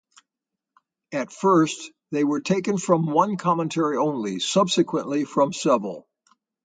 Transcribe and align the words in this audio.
At 1.11 1.31
first, 1.31 1.91
they 2.11 2.23
were 2.23 2.41
taken 2.41 2.79
from 2.79 3.05
one 3.05 3.37
commentary 3.37 3.97
only, 3.97 4.39
subsequently 4.39 5.25
from 5.25 5.53
several. 5.53 6.07